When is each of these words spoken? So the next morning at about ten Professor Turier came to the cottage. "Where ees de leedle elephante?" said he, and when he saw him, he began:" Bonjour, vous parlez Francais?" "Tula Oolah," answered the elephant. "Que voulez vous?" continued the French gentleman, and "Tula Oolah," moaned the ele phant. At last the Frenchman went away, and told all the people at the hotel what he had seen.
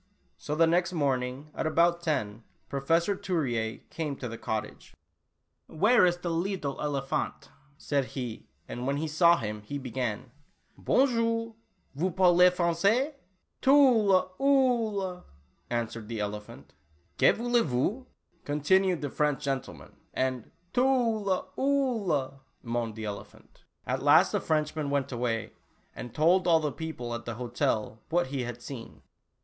So 0.35 0.55
the 0.55 0.65
next 0.65 0.93
morning 0.93 1.51
at 1.53 1.67
about 1.67 2.01
ten 2.01 2.43
Professor 2.69 3.15
Turier 3.15 3.87
came 3.91 4.15
to 4.15 4.27
the 4.27 4.35
cottage. 4.35 4.95
"Where 5.67 6.07
ees 6.07 6.15
de 6.17 6.27
leedle 6.29 6.79
elephante?" 6.81 7.49
said 7.77 8.05
he, 8.05 8.47
and 8.67 8.87
when 8.87 8.97
he 8.97 9.07
saw 9.07 9.37
him, 9.37 9.61
he 9.61 9.77
began:" 9.77 10.31
Bonjour, 10.79 11.53
vous 11.93 12.09
parlez 12.09 12.51
Francais?" 12.51 13.13
"Tula 13.61 14.29
Oolah," 14.39 15.23
answered 15.69 16.07
the 16.07 16.19
elephant. 16.19 16.73
"Que 17.19 17.31
voulez 17.31 17.61
vous?" 17.63 18.07
continued 18.43 19.01
the 19.01 19.09
French 19.11 19.43
gentleman, 19.43 19.95
and 20.15 20.49
"Tula 20.73 21.45
Oolah," 21.59 22.39
moaned 22.63 22.95
the 22.95 23.05
ele 23.05 23.23
phant. 23.23 23.65
At 23.85 24.01
last 24.01 24.31
the 24.31 24.41
Frenchman 24.41 24.89
went 24.89 25.11
away, 25.11 25.53
and 25.95 26.11
told 26.11 26.47
all 26.47 26.59
the 26.59 26.71
people 26.71 27.13
at 27.13 27.25
the 27.25 27.35
hotel 27.35 28.01
what 28.09 28.25
he 28.33 28.41
had 28.45 28.63
seen. 28.63 29.03